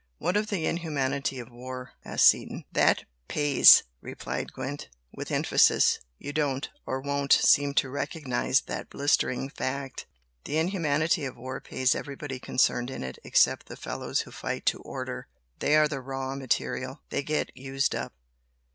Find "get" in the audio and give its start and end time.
17.21-17.55